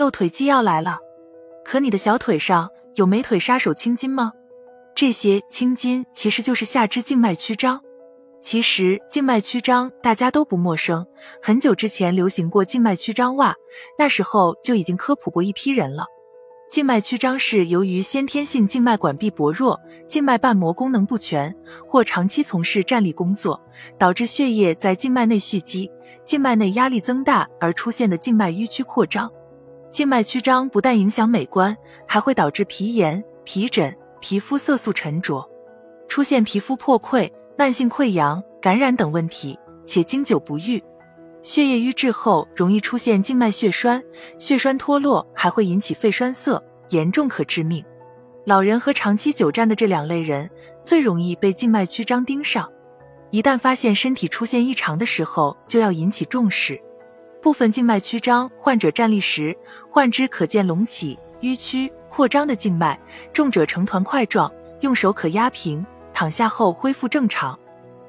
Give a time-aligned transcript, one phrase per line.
[0.00, 0.98] 露腿肌要来了，
[1.62, 4.32] 可你的小腿上有美腿杀手青筋吗？
[4.94, 7.78] 这些青筋其实就是下肢静脉曲张。
[8.40, 11.06] 其实静脉曲张大家都不陌生，
[11.42, 13.54] 很久之前流行过静脉曲张袜，
[13.98, 16.06] 那时候就已经科普过一批人了。
[16.70, 21.54] 静脉曲张是由于先天性静脉管壁薄弱、静脉瓣膜功能不全，
[21.86, 23.60] 或长期从事站立工作，
[23.98, 25.90] 导致血液在静脉内蓄积，
[26.24, 29.30] 静脉内压力增大而出现的静脉迂曲扩张。
[29.90, 31.76] 静脉曲张不但影响美观，
[32.06, 35.48] 还会导致皮炎、皮疹、皮肤色素沉着，
[36.08, 37.30] 出现皮肤破溃。
[37.58, 40.82] 慢性溃疡、感染等问题，且经久不愈。
[41.42, 44.02] 血液瘀滞后，容易出现静脉血栓，
[44.38, 47.84] 血栓脱落还会引起肺栓塞，严重可致命。
[48.46, 50.48] 老人和长期久站的这两类人
[50.82, 52.66] 最容易被静脉曲张盯上。
[53.30, 56.80] 一旦发现身体出现异常的时候，就要引起重视。
[57.42, 59.56] 部分静脉曲张患者站立时，
[59.90, 62.98] 患肢可见隆起、迂曲、扩张的静脉，
[63.32, 65.84] 重者成团块状，用手可压平。
[66.12, 67.58] 躺下后恢复正常，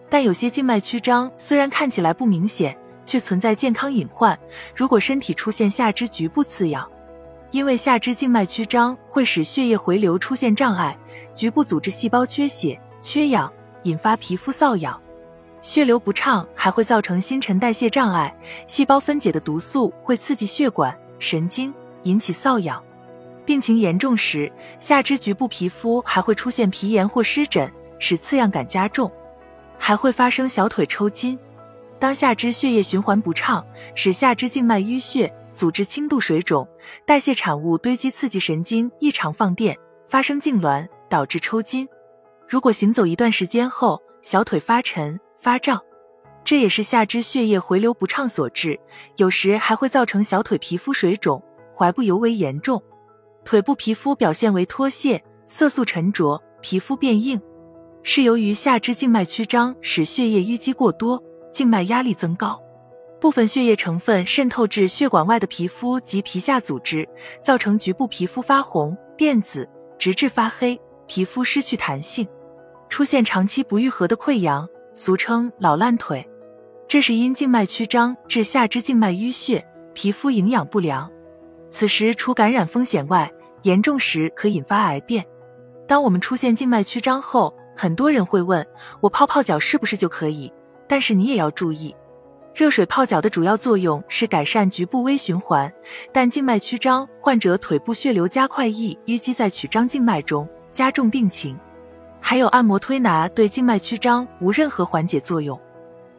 [0.09, 4.37] 但有些静脉曲张虽然看起来不明显，却存在健康隐患。
[4.75, 6.85] 如果身体出现下肢局部刺痒，
[7.51, 10.97] 因为下肢静脉曲张会使血液回流出现障碍，
[11.33, 13.49] 局部组织细胞缺血、缺氧，
[13.83, 14.99] 引发皮肤瘙痒。
[15.61, 18.35] 血流不畅还会造成新陈代谢障碍，
[18.67, 21.73] 细胞分解的毒素会刺激血管、神经，
[22.03, 22.83] 引起瘙痒。
[23.45, 27.71] 病情严重时，下肢局部皮肤还会出现皮炎或湿疹。
[28.03, 29.11] 使刺痒感加重，
[29.77, 31.37] 还会发生小腿抽筋。
[31.99, 36.67] 当下肢血液循环不畅，使下肢静脉淤血，组织轻度水肿，
[37.05, 41.87] 代谢产物堆积，刺激神经异常放电，发生痉挛，导致抽筋。
[42.49, 45.81] 如果行走一段时间后，小腿发沉发胀，
[46.45, 48.79] 这也是下肢血液回流不畅所致，
[49.15, 51.43] 有时还会造成小腿皮肤水肿，
[51.75, 52.79] 踝部尤为严重。
[53.43, 57.41] 腿部皮肤表现为脱屑、色素沉着、皮肤变硬。
[58.03, 61.19] 是由于下肢静脉曲张使血液淤积过多，
[61.51, 62.61] 静脉压力增高，
[63.19, 67.09] 部分血液成分渗透至血管外的皮肤及皮下组织，
[67.41, 72.27] 造成局部皮肤发红、变紫，直至发黑，皮肤失去弹性，
[72.89, 76.27] 出现长期不愈合的溃疡，俗称老烂腿。
[76.87, 81.09] 这是因静脉曲张致下肢静脉淤血，皮肤营养不良。
[81.69, 83.31] 此时除感染风险外，
[83.61, 85.25] 严重时可引发癌变。
[85.87, 88.65] 当我们出现静脉曲张后，很多人会问
[88.99, 90.51] 我泡泡脚是不是就可以？
[90.87, 91.95] 但是你也要注意，
[92.53, 95.71] 热水泡脚的主要作用是改善局部微循环，
[96.11, 101.57] 但静脉曲张患者腿部血流加快，易淤积在曲张静脉中，加重病情。
[102.21, 105.59] 还有按摩推拿对静脉曲张无任何缓解作用，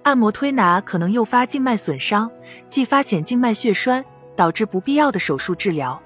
[0.03, 2.31] 按摩推拿可能诱发静脉损伤，
[2.69, 4.05] 继发浅静脉血栓，
[4.37, 5.99] 导致不必要的手术治疗。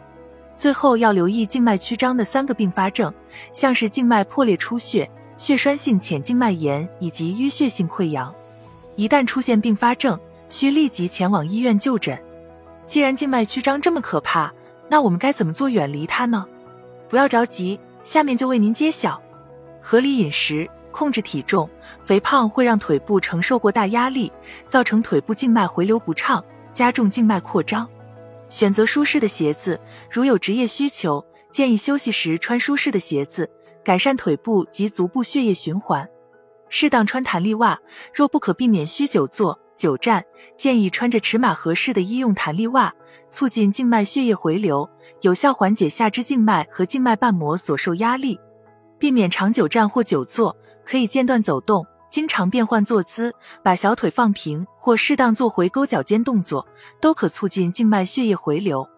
[0.56, 3.12] 最后要留意静脉曲张的三个并发症，
[3.52, 5.10] 像是静脉破裂出血。
[5.36, 8.34] 血栓性浅静脉炎以及淤血性溃疡，
[8.94, 10.18] 一旦出现并发症，
[10.48, 12.18] 需立即前往医院就诊。
[12.86, 14.50] 既然静脉曲张这么可怕，
[14.88, 16.46] 那我们该怎么做远离它呢？
[17.10, 19.20] 不要着急，下面就为您揭晓：
[19.88, 21.70] 合理饮食，控制体重。
[22.00, 24.32] 肥胖会让腿部承受过大压力，
[24.66, 27.88] 造成腿部静脉回流不畅，加重静脉扩张。
[28.48, 29.80] 选择舒适的鞋子，
[30.10, 33.48] 如有职业需求，建议休息时穿舒适的鞋子。
[33.84, 36.08] 改善腿部及足部血液循环，
[36.69, 37.78] 适当穿弹力袜。
[38.12, 40.25] 若不可避免需久坐久站，
[40.56, 42.92] 建议穿着尺码合适的医用弹力袜，
[43.30, 48.41] 促进静脉血液回流，有效缓解下肢静脉和静脉瓣膜所受压力。
[48.98, 56.66] 避免长久站或久坐，可以间断走动，经常变换坐姿，把小腿放平或适当做回勾脚尖动作，
[57.00, 58.88] 都可促进静脉血液回流。